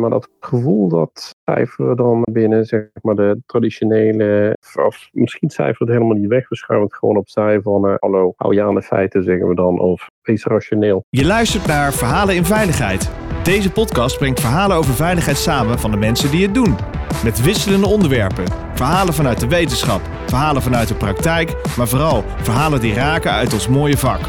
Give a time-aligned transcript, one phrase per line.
[0.00, 5.96] Maar dat gevoel dat cijferen dan binnen zeg maar, de traditionele, of misschien cijferen het
[5.96, 6.48] helemaal niet weg.
[6.48, 9.54] We schuiven het gewoon opzij van uh, hallo, hou je aan de feiten zeggen we
[9.54, 11.04] dan, of wees rationeel.
[11.08, 13.10] Je luistert naar Verhalen in Veiligheid.
[13.42, 16.76] Deze podcast brengt verhalen over veiligheid samen van de mensen die het doen.
[17.24, 18.44] Met wisselende onderwerpen.
[18.74, 23.68] Verhalen vanuit de wetenschap, verhalen vanuit de praktijk, maar vooral verhalen die raken uit ons
[23.68, 24.20] mooie vak.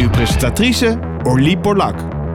[0.00, 2.25] Uw presentatrice Orlie Borlak.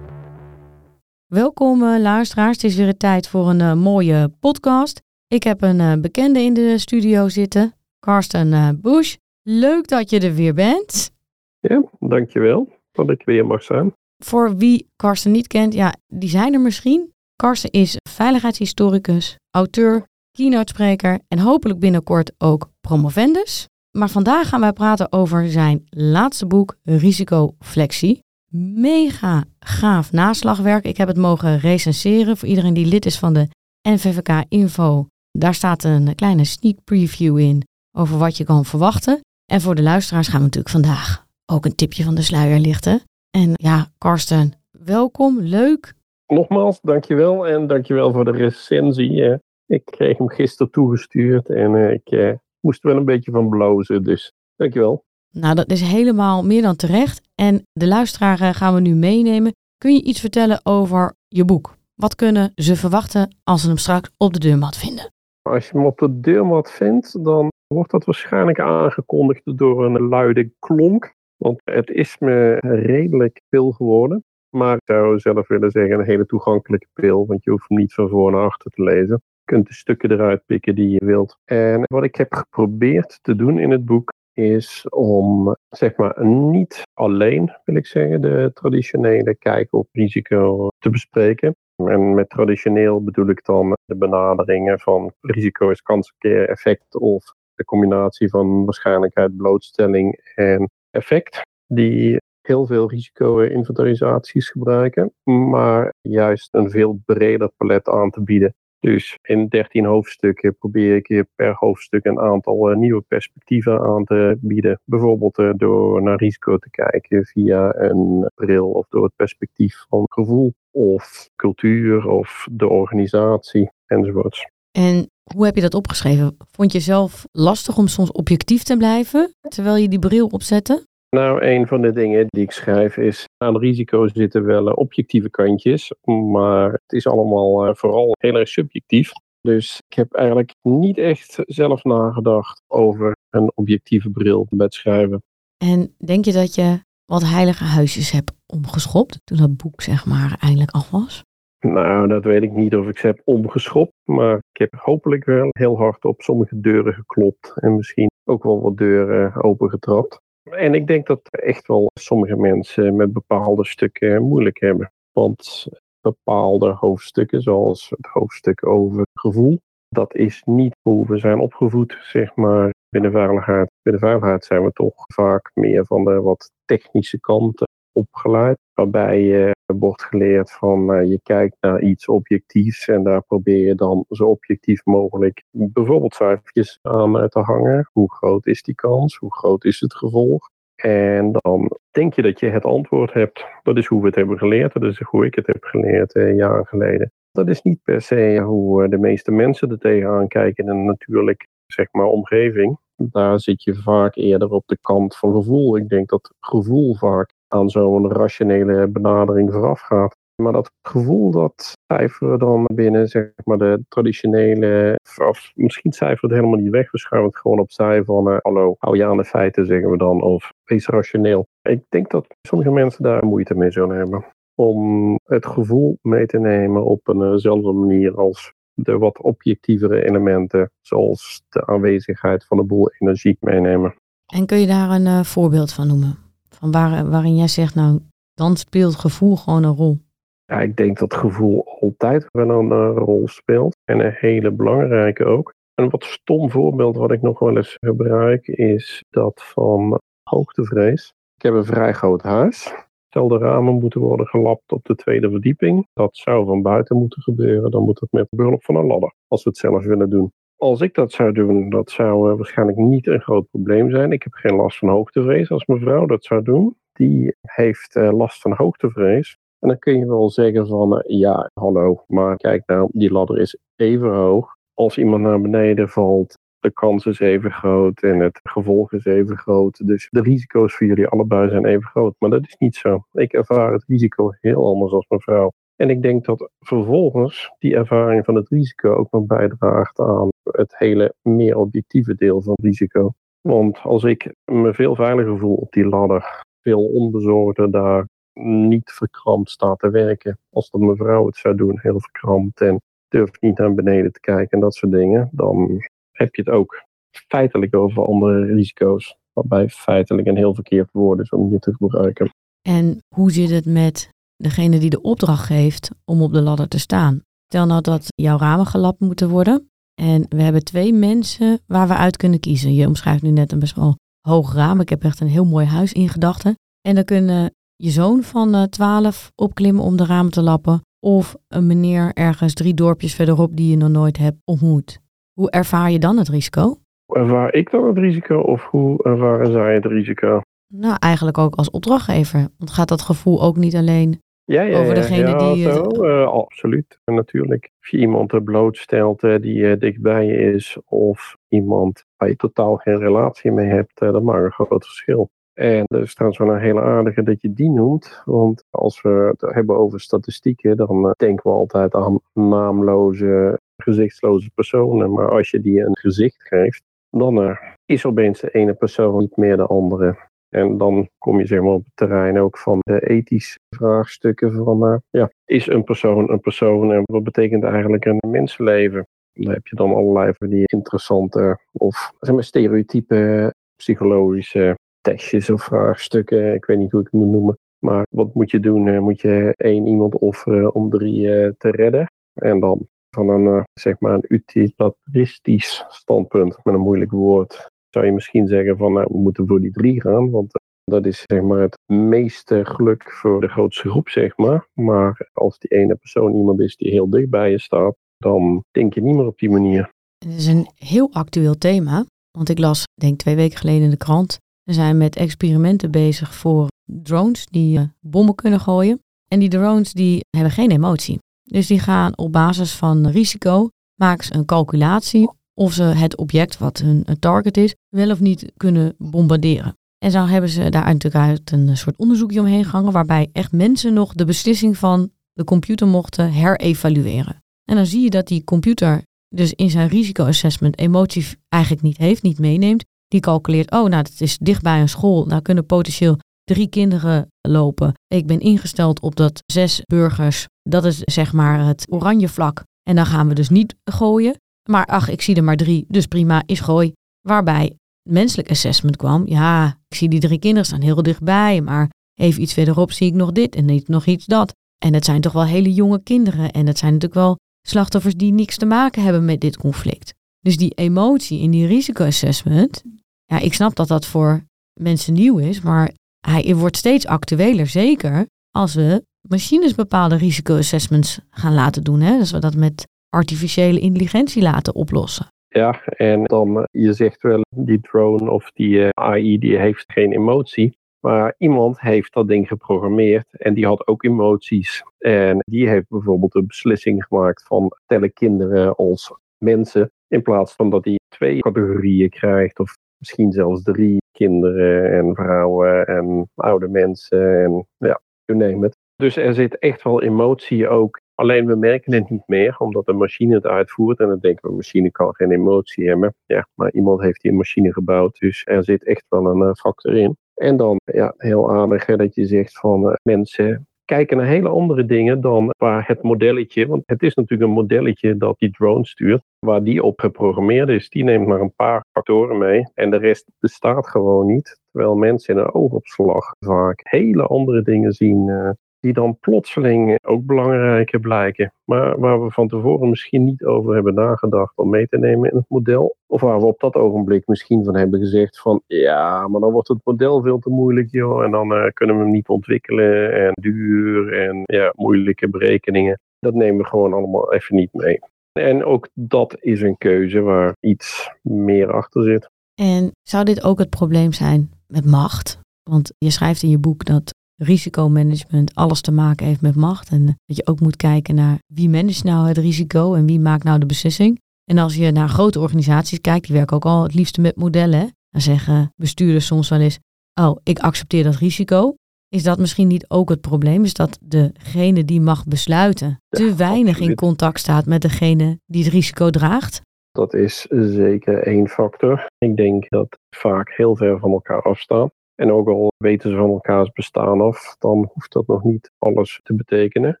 [1.30, 5.02] Welkom uh, luisteraars, het is weer tijd voor een uh, mooie podcast.
[5.28, 9.16] Ik heb een uh, bekende in de studio zitten, Karsten Bush.
[9.42, 11.12] Leuk dat je er weer bent.
[11.60, 13.92] Ja, dankjewel dat ik weer mag zijn.
[14.18, 17.12] Voor wie Karsten niet kent, ja, die zijn er misschien.
[17.36, 23.68] Karsten is veiligheidshistoricus, auteur, keynote-spreker en hopelijk binnenkort ook promovendus.
[23.90, 30.84] Maar vandaag gaan wij praten over zijn laatste boek, Risicoflexie mega gaaf naslagwerk.
[30.84, 33.48] Ik heb het mogen recenseren voor iedereen die lid is van de
[33.82, 35.06] NVVK Info.
[35.30, 37.62] Daar staat een kleine sneak preview in
[37.96, 39.20] over wat je kan verwachten.
[39.52, 43.00] En voor de luisteraars gaan we natuurlijk vandaag ook een tipje van de sluier lichten.
[43.30, 45.94] En ja, Karsten, welkom, leuk.
[46.26, 49.38] Nogmaals, dankjewel en dankjewel voor de recensie.
[49.66, 54.02] Ik kreeg hem gisteren toegestuurd en eh, ik eh, moest wel een beetje van blozen,
[54.02, 55.04] dus dankjewel.
[55.32, 57.28] Nou, dat is helemaal meer dan terecht.
[57.34, 59.52] En de luisteraar eh, gaan we nu meenemen.
[59.78, 61.76] Kun je iets vertellen over je boek?
[61.94, 65.12] Wat kunnen ze verwachten als ze hem straks op de deurmat vinden?
[65.42, 70.52] Als je hem op de deurmat vindt, dan wordt dat waarschijnlijk aangekondigd door een luide
[70.58, 71.14] klonk.
[71.36, 74.24] Want het is me redelijk veel geworden.
[74.56, 77.26] Maar ik zou zelf willen zeggen een hele toegankelijke pil.
[77.26, 79.22] Want je hoeft hem niet van voor naar achter te lezen.
[79.38, 81.38] Je kunt de stukken eruit pikken die je wilt.
[81.44, 86.82] En wat ik heb geprobeerd te doen in het boek is om zeg maar niet
[86.94, 91.56] alleen, wil ik zeggen, de traditionele kijk op risico te bespreken.
[91.76, 97.24] En met traditioneel bedoel ik dan de benaderingen van risico is kanskeer effect of
[97.54, 101.40] de combinatie van waarschijnlijkheid, blootstelling en effect.
[101.66, 109.18] Die heel veel risico-inventarisaties gebruiken, maar juist een veel breder palet aan te bieden dus
[109.22, 114.80] in 13 hoofdstukken probeer ik per hoofdstuk een aantal eh, nieuwe perspectieven aan te bieden.
[114.84, 120.04] Bijvoorbeeld uh, door naar risico te kijken via een bril of door het perspectief van
[120.08, 124.46] gevoel of cultuur of de organisatie enzovoorts.
[124.70, 126.36] En hoe heb je dat opgeschreven?
[126.50, 130.86] Vond je zelf lastig om soms objectief te blijven terwijl je die bril opzette?
[131.16, 135.30] Nou, een van de dingen die ik schrijf is, aan risico's zitten wel eh, objectieve
[135.30, 139.12] kantjes, maar het is allemaal uh, vooral heel erg subjectief.
[139.40, 145.22] Dus ik heb eigenlijk niet echt zelf nagedacht over een objectieve bril bij het schrijven.
[145.64, 150.36] En denk je dat je wat heilige huisjes hebt omgeschopt toen dat boek zeg maar
[150.40, 151.22] eindelijk af was?
[151.66, 155.48] Nou, dat weet ik niet of ik ze heb omgeschopt, maar ik heb hopelijk wel
[155.50, 160.20] heel hard op sommige deuren geklopt en misschien ook wel wat deuren opengetrapt.
[160.50, 164.92] En ik denk dat echt wel sommige mensen met bepaalde stukken moeilijk hebben.
[165.12, 165.66] Want
[166.00, 169.58] bepaalde hoofdstukken, zoals het hoofdstuk over gevoel,
[169.88, 173.70] dat is niet hoe we zijn opgevoed, zeg maar, binnen veiligheid.
[173.82, 177.62] Binnen veiligheid zijn we toch vaak meer van de wat technische kant
[178.00, 178.58] opgeleid.
[178.74, 183.74] Waarbij je wordt geleerd van uh, je kijkt naar iets objectiefs en daar probeer je
[183.74, 187.88] dan zo objectief mogelijk bijvoorbeeld cijfertjes aan uh, te hangen.
[187.92, 189.16] Hoe groot is die kans?
[189.16, 190.50] Hoe groot is het gevolg?
[190.74, 193.44] En dan denk je dat je het antwoord hebt.
[193.62, 194.72] Dat is hoe we het hebben geleerd.
[194.72, 197.12] Dat is hoe ik het heb geleerd uh, jaren geleden.
[197.32, 201.48] Dat is niet per se hoe de meeste mensen er tegenaan kijken in een natuurlijk
[201.66, 202.78] zeg maar, omgeving.
[202.96, 205.76] Daar zit je vaak eerder op de kant van gevoel.
[205.76, 210.16] Ik denk dat gevoel vaak aan zo'n rationele benadering vooraf gaat.
[210.42, 216.38] Maar dat gevoel dat cijferen dan binnen zeg maar, de traditionele, of misschien cijferen het
[216.38, 219.24] helemaal niet weg, we schuiven het gewoon opzij van uh, hallo, hou je aan de
[219.24, 221.46] feiten zeggen we dan, of wees rationeel.
[221.62, 224.24] Ik denk dat sommige mensen daar moeite mee zullen hebben.
[224.54, 230.70] Om het gevoel mee te nemen op eenzelfde eh, manier als de wat objectievere elementen,
[230.80, 233.94] zoals de aanwezigheid van een boel energie meenemen.
[234.26, 236.29] En kun je daar een uh, voorbeeld van noemen?
[236.60, 237.98] Van waar, waarin jij zegt, nou,
[238.34, 239.98] dan speelt gevoel gewoon een rol.
[240.44, 243.76] Ja, ik denk dat gevoel altijd wel een rol speelt.
[243.84, 245.54] En een hele belangrijke ook.
[245.74, 251.12] Een wat stom voorbeeld wat ik nog wel eens gebruik is dat van hoogtevrees.
[251.36, 252.74] Ik heb een vrij groot huis.
[253.08, 255.86] Stel de ramen moeten worden gelapt op de tweede verdieping.
[255.92, 257.70] Dat zou van buiten moeten gebeuren.
[257.70, 259.14] Dan moet dat met behulp van een ladder.
[259.28, 260.32] Als we het zelf willen doen.
[260.60, 264.12] Als ik dat zou doen, dat zou uh, waarschijnlijk niet een groot probleem zijn.
[264.12, 268.52] Ik heb geen last van hoogtevrees als mevrouw dat zou doen die heeft last van
[268.52, 269.38] hoogtevrees.
[269.58, 273.58] En dan kun je wel zeggen van, ja, hallo, maar kijk nou, die ladder is
[273.76, 274.56] even hoog.
[274.74, 279.36] Als iemand naar beneden valt, de kans is even groot en het gevolg is even
[279.36, 279.86] groot.
[279.86, 282.14] Dus de risico's voor jullie allebei zijn even groot.
[282.18, 283.04] Maar dat is niet zo.
[283.12, 285.52] Ik ervaar het risico heel anders als mijn vrouw.
[285.80, 290.78] En ik denk dat vervolgens die ervaring van het risico ook nog bijdraagt aan het
[290.78, 293.12] hele meer objectieve deel van risico.
[293.40, 298.08] Want als ik me veel veiliger voel op die ladder, veel onbezorgder daar
[298.42, 302.80] niet verkrampt staat te werken, als dat mijn vrouw het zou doen, heel verkrampt en
[303.08, 305.80] durft niet naar beneden te kijken en dat soort dingen, dan
[306.10, 309.16] heb je het ook feitelijk over andere risico's.
[309.32, 312.30] Waarbij feitelijk een heel verkeerd woord is om hier te gebruiken.
[312.62, 314.10] En hoe zit het met
[314.42, 317.22] degene die de opdracht geeft om op de ladder te staan?
[317.46, 319.70] Stel nou dat jouw ramen gelapt moeten worden.
[319.94, 322.74] En we hebben twee mensen waar we uit kunnen kiezen.
[322.74, 324.80] Je omschrijft nu net een best wel hoog raam.
[324.80, 326.54] Ik heb echt een heel mooi huis in gedachten.
[326.88, 330.80] En dan kunnen je zoon van 12 eh, opklimmen om de ramen te lappen.
[331.00, 335.00] Of een meneer ergens drie dorpjes verderop die je nog nooit hebt ontmoet.
[335.32, 336.76] Hoe ervaar je dan het risico?
[337.06, 340.40] Ervaar ik dan het risico of hoe ervaren zij het risico?
[340.74, 342.48] Nou, eigenlijk ook als opdrachtgever.
[342.58, 344.20] Want gaat dat gevoel ook niet alleen
[344.50, 345.62] ja, ja, over degene ja, die...
[345.62, 347.70] Zo, uh, absoluut, natuurlijk.
[347.80, 352.36] Als je iemand er blootstelt uh, die uh, dichtbij je is of iemand waar je
[352.36, 355.30] totaal geen relatie mee hebt, dat maakt een groot verschil.
[355.54, 358.22] En dat is trouwens wel een hele aardige dat je die noemt.
[358.24, 365.12] Want als we het hebben over statistieken, dan denken we altijd aan naamloze gezichtsloze personen.
[365.12, 369.56] Maar als je die een gezicht geeft, dan is opeens de ene persoon niet meer
[369.56, 370.29] de andere.
[370.50, 374.84] En dan kom je zeg maar op het terrein ook van de ethische vraagstukken van,
[374.84, 379.06] uh, ja, is een persoon een persoon en wat betekent eigenlijk een mensenleven?
[379.32, 385.62] Dan heb je dan allerlei van die interessante of zeg maar stereotype psychologische testjes of
[385.62, 386.54] vraagstukken.
[386.54, 387.58] Ik weet niet hoe ik het moet noemen.
[387.78, 388.98] Maar wat moet je doen?
[389.02, 391.22] Moet je één iemand offeren om drie
[391.56, 392.06] te redden?
[392.34, 398.12] En dan van een, zeg maar een utilitaristisch standpunt, met een moeilijk woord, zou je
[398.12, 401.42] misschien zeggen van nou, we moeten voor die drie gaan, want uh, dat is zeg
[401.42, 404.68] maar het meeste geluk voor de grootste groep, zeg maar.
[404.72, 408.94] Maar als die ene persoon iemand is die heel dicht bij je staat, dan denk
[408.94, 409.92] je niet meer op die manier.
[410.18, 413.96] Het is een heel actueel thema, want ik las, denk twee weken geleden in de
[413.96, 419.00] krant, ze zijn met experimenten bezig voor drones die uh, bommen kunnen gooien.
[419.28, 421.18] En die drones die hebben geen emotie.
[421.42, 426.58] Dus die gaan op basis van risico, maken ze een calculatie of ze het object
[426.58, 429.74] wat hun target is, wel of niet kunnen bombarderen.
[429.98, 433.92] En zo hebben ze daar natuurlijk uit een soort onderzoekje omheen gehangen, waarbij echt mensen
[433.92, 437.42] nog de beslissing van de computer mochten herevalueren.
[437.64, 442.22] En dan zie je dat die computer dus in zijn risicoassessment emotie eigenlijk niet heeft,
[442.22, 442.84] niet meeneemt.
[443.08, 447.28] Die calculeert, oh nou, het is dicht bij een school, daar kunnen potentieel drie kinderen
[447.40, 447.92] lopen.
[448.06, 452.64] Ik ben ingesteld op dat zes burgers, dat is zeg maar het oranje vlak.
[452.82, 454.34] En dan gaan we dus niet gooien.
[454.70, 456.92] Maar ach, ik zie er maar drie, dus prima, is gooi.
[457.20, 457.76] Waarbij
[458.08, 459.22] menselijk assessment kwam.
[459.26, 463.14] Ja, ik zie die drie kinderen staan heel dichtbij, maar even iets verderop zie ik
[463.14, 464.54] nog dit en niet nog iets dat.
[464.78, 468.32] En het zijn toch wel hele jonge kinderen en het zijn natuurlijk wel slachtoffers die
[468.32, 470.14] niks te maken hebben met dit conflict.
[470.40, 472.82] Dus die emotie in die risicoassessment,
[473.24, 474.44] ja, ik snap dat dat voor
[474.80, 475.92] mensen nieuw is, maar
[476.26, 482.00] hij wordt steeds actueler, zeker als we machines bepaalde risicoassessments gaan laten doen.
[482.00, 482.18] Hè?
[482.18, 485.26] Dus we dat met artificiële intelligentie laten oplossen.
[485.48, 489.92] Ja, en dan, eh, je zegt wel, die drone of die eh, AI, die heeft
[489.92, 490.78] geen emotie.
[491.00, 494.82] Maar iemand heeft dat ding geprogrammeerd en die had ook emoties.
[494.98, 499.90] En die heeft bijvoorbeeld een beslissing gemaakt van tellen kinderen als mensen.
[500.08, 505.86] In plaats van dat hij twee categorieën krijgt of misschien zelfs drie kinderen en vrouwen
[505.86, 508.76] en oude mensen en ja, you name it.
[508.96, 511.00] Dus er zit echt wel emotie ook.
[511.20, 513.98] Alleen we merken het niet meer, omdat de machine het uitvoert.
[513.98, 516.14] En dan denken we, machine kan geen emotie hebben.
[516.26, 519.96] Ja, maar iemand heeft die machine gebouwd, dus er zit echt wel een uh, factor
[519.96, 520.16] in.
[520.34, 524.48] En dan, ja, heel aardig hè, dat je zegt van uh, mensen kijken naar hele
[524.48, 528.86] andere dingen dan waar het modelletje, want het is natuurlijk een modelletje dat die drone
[528.86, 530.88] stuurt, waar die op geprogrammeerd is.
[530.88, 534.60] Die neemt maar een paar factoren mee en de rest bestaat gewoon niet.
[534.70, 538.50] Terwijl mensen in een oogopslag vaak hele andere dingen zien uh,
[538.80, 541.52] die dan plotseling ook belangrijker blijken.
[541.64, 545.36] Maar waar we van tevoren misschien niet over hebben nagedacht om mee te nemen in
[545.36, 545.96] het model.
[546.06, 549.68] Of waar we op dat ogenblik misschien van hebben gezegd van ja, maar dan wordt
[549.68, 551.24] het model veel te moeilijk joh.
[551.24, 556.00] En dan uh, kunnen we hem niet ontwikkelen en duur en ja, moeilijke berekeningen.
[556.18, 557.98] Dat nemen we gewoon allemaal even niet mee.
[558.32, 562.30] En ook dat is een keuze waar iets meer achter zit.
[562.54, 565.38] En zou dit ook het probleem zijn met macht?
[565.70, 569.88] Want je schrijft in je boek dat risicomanagement alles te maken heeft met macht.
[569.88, 573.44] En dat je ook moet kijken naar wie managt nou het risico en wie maakt
[573.44, 574.20] nou de beslissing.
[574.44, 577.92] En als je naar grote organisaties kijkt, die werken ook al het liefste met modellen.
[578.10, 579.78] Dan zeggen bestuurders soms wel eens,
[580.20, 581.74] oh, ik accepteer dat risico.
[582.08, 583.64] Is dat misschien niet ook het probleem?
[583.64, 588.72] Is dat degene die mag besluiten te weinig in contact staat met degene die het
[588.72, 589.60] risico draagt?
[589.92, 592.06] Dat is zeker één factor.
[592.18, 594.90] Ik denk dat vaak heel ver van elkaar afstaan.
[595.20, 599.20] En ook al weten ze van elkaars bestaan af, dan hoeft dat nog niet alles
[599.22, 600.00] te betekenen.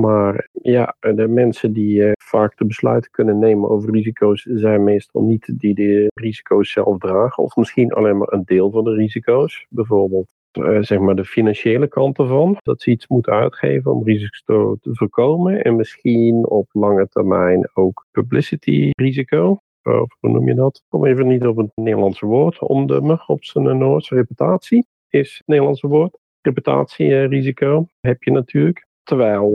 [0.00, 5.22] Maar ja, de mensen die uh, vaak de besluiten kunnen nemen over risico's zijn meestal
[5.22, 7.42] niet die de risico's zelf dragen.
[7.42, 9.66] Of misschien alleen maar een deel van de risico's.
[9.68, 12.56] Bijvoorbeeld uh, zeg maar de financiële kant ervan.
[12.62, 14.42] Dat ze iets moeten uitgeven om risico's
[14.80, 15.64] te voorkomen.
[15.64, 19.58] En misschien op lange termijn ook publicity risico.
[19.86, 20.76] Of hoe noem je dat?
[20.76, 22.58] Ik kom even niet op het Nederlandse woord.
[22.58, 26.18] Omdummen op zijn Noordse reputatie is het Nederlandse woord.
[26.40, 28.86] Reputatierisico heb je natuurlijk.
[29.02, 29.52] Terwijl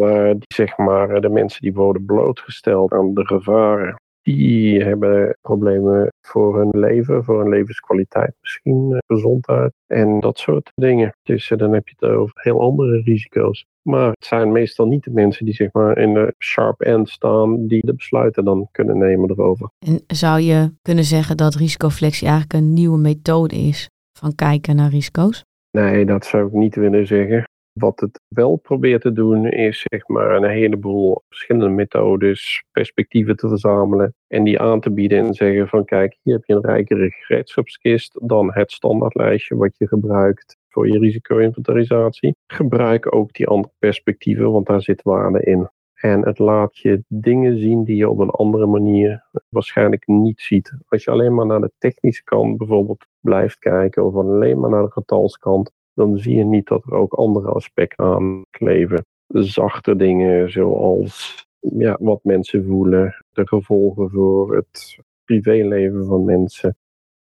[0.47, 6.69] zeg maar, de mensen die worden blootgesteld aan de gevaren, die hebben problemen voor hun
[6.71, 11.15] leven, voor hun levenskwaliteit misschien, eh, gezondheid en dat soort dingen.
[11.23, 13.65] Dus uh, dan heb je het over heel andere risico's.
[13.81, 17.67] Maar het zijn meestal niet de mensen die zeg maar in de sharp end staan,
[17.67, 19.69] die de besluiten dan kunnen nemen erover.
[19.85, 24.89] En zou je kunnen zeggen dat risicoflexie eigenlijk een nieuwe methode is van kijken naar
[24.89, 25.43] risico's?
[25.71, 27.43] Nee, dat zou ik niet willen zeggen.
[27.73, 33.47] Wat het wel probeert te doen is zeg maar een heleboel verschillende methodes, perspectieven te
[33.47, 37.11] verzamelen en die aan te bieden en zeggen van kijk, hier heb je een rijkere
[37.11, 42.35] gereedschapskist dan het standaardlijstje wat je gebruikt voor je risico-inventarisatie.
[42.47, 45.69] Gebruik ook die andere perspectieven, want daar zit waarde in.
[45.93, 50.73] En het laat je dingen zien die je op een andere manier waarschijnlijk niet ziet.
[50.87, 54.83] Als je alleen maar naar de technische kant bijvoorbeeld blijft kijken, of alleen maar naar
[54.83, 59.05] de getalskant, dan zie je niet dat er ook andere aspecten aan kleven.
[59.27, 66.77] Zachte dingen zoals ja, wat mensen voelen, de gevolgen voor het privéleven van mensen.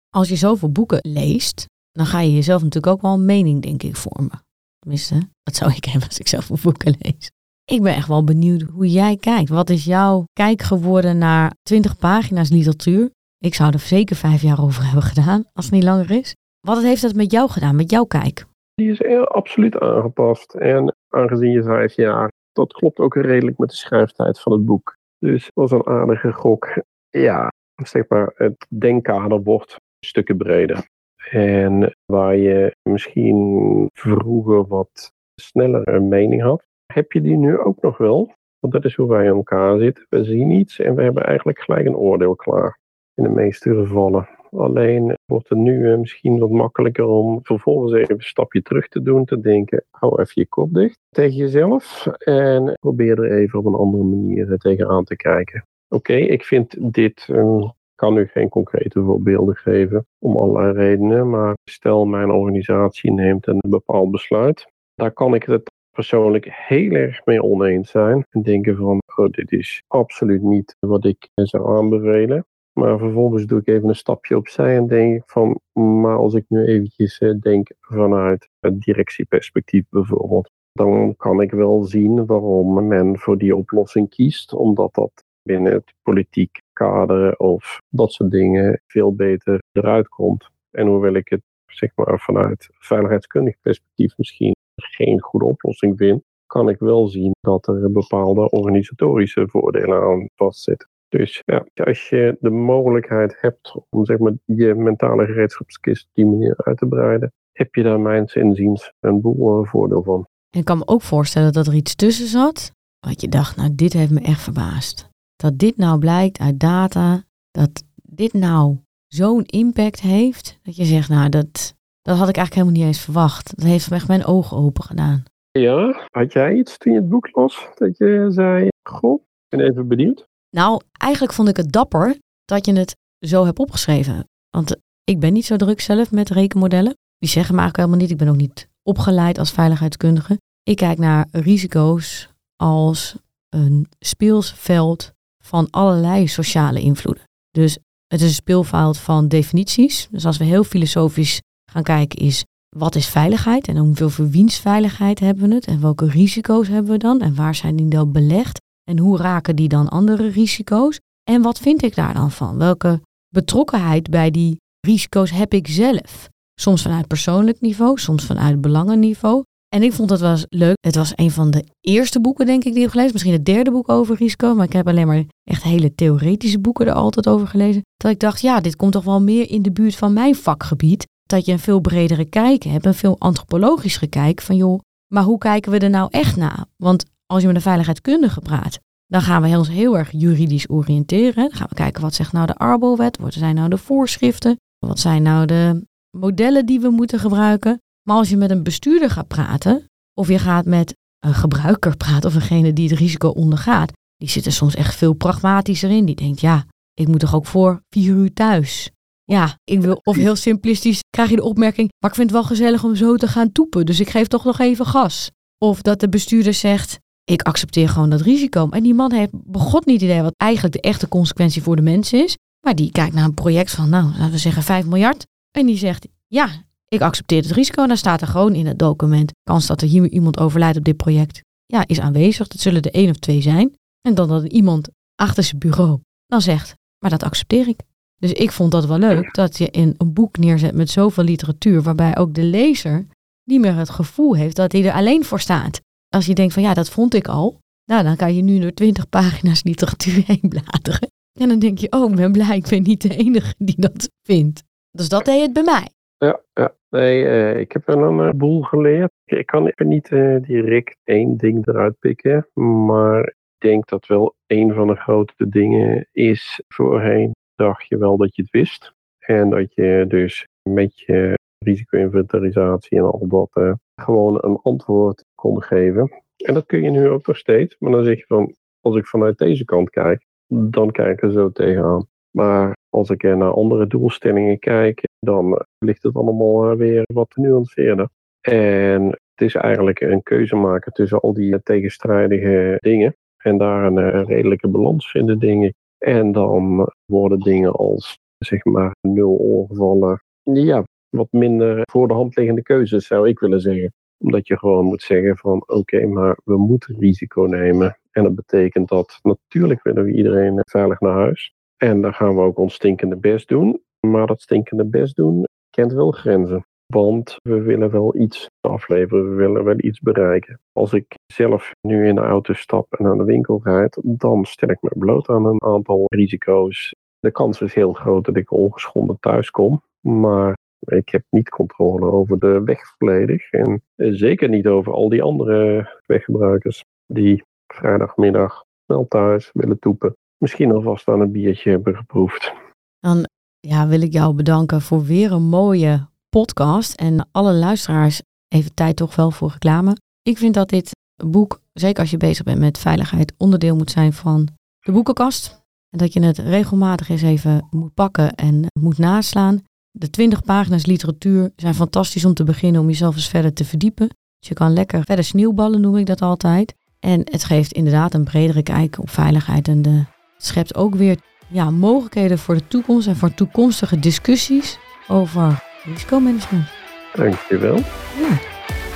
[0.10, 3.84] Als je zoveel boeken leest, dan ga je jezelf natuurlijk ook wel een mening, denk
[3.84, 4.44] ik, vormen.
[4.80, 7.32] Tenminste, dat zou ik hebben als ik zelf boeken lees.
[7.66, 9.50] Ik ben echt wel benieuwd hoe jij kijkt.
[9.50, 13.12] Wat is jouw kijk geworden naar 20 pagina's literatuur?
[13.38, 16.36] Ik zou er zeker vijf jaar over hebben gedaan, als het niet langer is.
[16.60, 18.46] Wat heeft dat met jou gedaan, met jouw kijk?
[18.76, 20.54] Die is absoluut aangepast.
[20.54, 24.98] En aangezien je vijf jaar, dat klopt ook redelijk met de schrijftijd van het boek.
[25.20, 26.82] Dus dat was een aardige gok.
[27.10, 27.52] Ja,
[27.84, 30.88] zeg maar, het denkkader wordt stukken breder.
[31.30, 37.82] En waar je misschien vroeger wat sneller een mening had, heb je die nu ook
[37.82, 38.34] nog wel.
[38.60, 40.06] Want dat is hoe wij elkaar zitten.
[40.10, 42.80] We zien iets en we hebben eigenlijk gelijk een oordeel klaar.
[43.14, 44.30] In de meeste gevallen.
[44.58, 49.02] Alleen wordt het nu eh, misschien wat makkelijker om vervolgens even een stapje terug te
[49.02, 49.26] doen.
[49.26, 52.08] Te denken, hou even je kop dicht tegen jezelf.
[52.18, 55.66] En probeer er even op een andere manier eh, tegenaan te kijken.
[55.88, 61.30] Oké, ik vind dit um, kan nu geen concrete voorbeelden geven om allerlei redenen.
[61.30, 64.68] Maar stel mijn organisatie neemt een bepaald besluit.
[64.96, 68.26] Daar kan ik het persoonlijk heel erg mee oneens zijn.
[68.30, 72.46] En denken van, oh, dit is absoluut niet wat ik zou aanbevelen.
[72.80, 76.66] Maar vervolgens doe ik even een stapje opzij en denk van, maar als ik nu
[76.66, 83.38] eventjes eh, denk vanuit het directieperspectief bijvoorbeeld, dan kan ik wel zien waarom men voor
[83.38, 89.62] die oplossing kiest, omdat dat binnen het politiek kader of dat soort dingen veel beter
[89.72, 90.50] eruit komt.
[90.72, 96.70] En hoewel ik het zeg maar vanuit veiligheidskundig perspectief misschien geen goede oplossing vind, kan
[96.70, 100.90] ik wel zien dat er bepaalde organisatorische voordelen aan vastzitten.
[101.10, 106.26] Dus ja, als je de mogelijkheid hebt om zeg maar, je mentale gereedschapskist op die
[106.26, 110.28] manier uit te breiden, heb je daar mijns inziens een boel eh, voordeel van.
[110.50, 113.76] En ik kan me ook voorstellen dat er iets tussen zat, wat je dacht, nou
[113.76, 115.10] dit heeft me echt verbaasd.
[115.36, 121.10] Dat dit nou blijkt uit data, dat dit nou zo'n impact heeft, dat je zegt,
[121.10, 123.56] nou dat, dat had ik eigenlijk helemaal niet eens verwacht.
[123.58, 125.24] Dat heeft me echt mijn ogen open gedaan.
[125.52, 129.70] Ja, had jij iets toen je het boek las, dat je zei, goh, ik ben
[129.70, 130.28] even benieuwd?
[130.56, 134.28] Nou, eigenlijk vond ik het dapper dat je het zo hebt opgeschreven.
[134.50, 136.98] Want ik ben niet zo druk zelf met rekenmodellen.
[137.18, 138.12] Die zeggen me eigenlijk helemaal niet.
[138.12, 140.40] Ik ben ook niet opgeleid als veiligheidskundige.
[140.64, 143.16] Ik kijk naar risico's als
[143.50, 145.12] een speelsveld
[145.44, 147.24] van allerlei sociale invloeden.
[147.52, 150.08] Dus het is een speelveld van definities.
[150.12, 152.44] Dus als we heel filosofisch gaan kijken is
[152.78, 157.22] wat is veiligheid en hoeveel verwienstveiligheid hebben we het en welke risico's hebben we dan
[157.22, 161.00] en waar zijn die dan belegd en hoe raken die dan andere risico's?
[161.24, 162.58] En wat vind ik daar dan van?
[162.58, 166.30] Welke betrokkenheid bij die risico's heb ik zelf?
[166.60, 169.44] Soms vanuit persoonlijk niveau, soms vanuit belangenniveau.
[169.76, 170.76] En ik vond het was leuk.
[170.80, 173.12] Het was een van de eerste boeken, denk ik, die ik heb gelezen.
[173.12, 174.56] Misschien het derde boek over risico.
[174.56, 177.82] Maar ik heb alleen maar echt hele theoretische boeken er altijd over gelezen.
[177.98, 181.06] Dat ik dacht, ja, dit komt toch wel meer in de buurt van mijn vakgebied.
[181.24, 185.38] Dat je een veel bredere kijk hebt, een veel antropologisch kijk van joh, maar hoe
[185.38, 186.66] kijken we er nou echt naar?
[186.78, 191.50] Want als je met een veiligheidskundige praat, dan gaan we ons heel erg juridisch oriënteren.
[191.50, 195.00] Dan gaan we kijken wat zegt nou de Arbo-wet, wat zijn nou de voorschriften, wat
[195.00, 195.86] zijn nou de
[196.18, 197.82] modellen die we moeten gebruiken.
[198.08, 202.30] Maar als je met een bestuurder gaat praten, of je gaat met een gebruiker praten,
[202.30, 206.06] of degene die het risico ondergaat, die zit er soms echt veel pragmatischer in.
[206.06, 208.92] Die denkt, ja, ik moet toch ook voor vier uur thuis.
[209.26, 212.48] Ja, ik wil, of heel simplistisch krijg je de opmerking, maar ik vind het wel
[212.48, 215.32] gezellig om zo te gaan toepen, dus ik geef toch nog even gas.
[215.58, 218.70] Of dat de bestuurder zegt, ik accepteer gewoon dat risico.
[218.70, 222.24] En die man heeft begot niet idee wat eigenlijk de echte consequentie voor de mensen
[222.24, 222.38] is.
[222.66, 225.26] Maar die kijkt naar een project van, nou, laten we zeggen 5 miljard.
[225.52, 226.50] En die zegt, ja,
[226.88, 227.82] ik accepteer het risico.
[227.82, 230.84] En dan staat er gewoon in het document, kans dat er hier iemand overlijdt op
[230.84, 232.48] dit project, ja, is aanwezig.
[232.48, 233.76] Dat zullen er één of twee zijn.
[234.02, 237.80] En dan dat iemand achter zijn bureau dan zegt, maar dat accepteer ik.
[238.18, 241.82] Dus ik vond dat wel leuk, dat je in een boek neerzet met zoveel literatuur,
[241.82, 243.08] waarbij ook de lezer
[243.44, 245.82] niet meer het gevoel heeft dat hij er alleen voor staat.
[246.10, 248.74] Als je denkt van ja, dat vond ik al, nou dan kan je nu door
[248.74, 251.10] twintig pagina's literatuur heen bladeren.
[251.40, 254.10] En dan denk je, oh, ik ben blij, ik ben niet de enige die dat
[254.22, 254.64] vindt.
[254.92, 255.90] Dus dat deed het bij mij.
[256.18, 256.74] Ja, ja.
[256.90, 259.12] Nee, uh, ik heb er een boel geleerd.
[259.26, 262.48] Ik kan even niet uh, direct één ding eruit pikken,
[262.86, 266.62] maar ik denk dat wel een van de grootste dingen is.
[266.68, 268.94] Voorheen dacht je wel dat je het wist.
[269.20, 271.34] En dat je dus met je
[271.66, 276.24] risico-inventarisatie en al dat uh, gewoon een antwoord kon geven.
[276.46, 277.76] En dat kun je nu ook nog steeds.
[277.80, 281.32] Maar dan zeg je van, als ik vanuit deze kant kijk, dan kijk ik er
[281.32, 282.08] zo tegenaan.
[282.32, 288.10] Maar als ik naar andere doelstellingen kijk, dan ligt het allemaal eh, weer wat nuanceerder.
[288.42, 293.16] En het is eigenlijk een keuze maken tussen al die tegenstrijdige dingen.
[293.38, 295.74] En daar een eh, redelijke balans vinden, dingen.
[296.06, 300.24] En dan worden dingen als, zeg maar, nul ongevallen.
[300.44, 303.94] Ja, wat minder voor de hand liggende keuzes, zou ik willen zeggen.
[304.18, 308.00] Omdat je gewoon moet zeggen van, oké, maar we moeten risico nemen.
[308.12, 311.54] En dat betekent dat natuurlijk willen we iedereen veilig naar huis.
[311.78, 313.82] En dan gaan we ook ons stinkende best doen.
[314.08, 316.66] Maar dat stinkende best doen kent wel grenzen.
[316.94, 320.60] Want we willen wel iets afleveren, we willen wel iets bereiken.
[320.74, 324.70] Als ik zelf nu in de auto stap en naar de winkel rijd, dan stel
[324.70, 326.96] ik me bloot aan een aantal risico's.
[327.20, 329.82] De kans is heel groot dat ik ongeschonden thuis kom.
[330.02, 333.52] Maar ik heb niet controle over de weg volledig.
[333.52, 340.16] En zeker niet over al die andere weggebruikers die vrijdagmiddag snel thuis willen toepen.
[340.38, 342.54] Misschien alvast aan een biertje hebben geproefd.
[343.00, 343.26] Dan
[343.60, 346.08] ja, wil ik jou bedanken voor weer een mooie
[346.42, 346.94] podcast.
[346.94, 349.98] En alle luisteraars even tijd toch wel voor reclame.
[350.22, 350.92] Ik vind dat dit
[351.26, 354.48] boek, zeker als je bezig bent met veiligheid, onderdeel moet zijn van
[354.80, 355.64] de boekenkast.
[355.90, 359.64] En dat je het regelmatig eens even moet pakken en moet naslaan.
[359.92, 364.08] De 20 pagina's literatuur zijn fantastisch om te beginnen om jezelf eens verder te verdiepen.
[364.40, 366.74] Dus je kan lekker verder sneeuwballen, noem ik dat altijd.
[367.00, 370.04] En het geeft inderdaad een bredere kijk op veiligheid en de,
[370.38, 376.68] schept ook weer ja, mogelijkheden voor de toekomst en voor toekomstige discussies over risicomanagement.
[377.14, 377.76] Dankjewel.
[378.20, 378.38] Ja,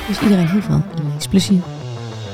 [0.07, 1.61] dus iedereen heel veel leesplezier.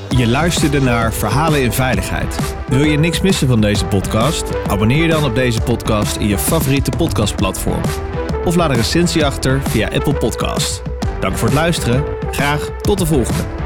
[0.09, 2.55] Je luisterde naar Verhalen in Veiligheid.
[2.67, 4.67] Wil je niks missen van deze podcast?
[4.67, 7.81] Abonneer je dan op deze podcast in je favoriete podcastplatform.
[8.45, 10.81] Of laat een recensie achter via Apple Podcast.
[11.19, 12.03] Dank voor het luisteren.
[12.31, 13.64] Graag tot de volgende.